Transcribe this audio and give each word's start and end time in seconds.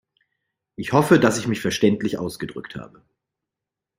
Ich 0.77 0.93
hoffe, 0.93 1.19
dass 1.19 1.37
ich 1.37 1.45
mich 1.47 1.61
verständlich 1.61 2.17
ausgedrückt 2.17 2.75
habe. 2.75 3.03